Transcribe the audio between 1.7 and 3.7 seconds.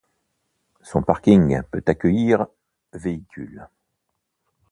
peut accueillir véhicules.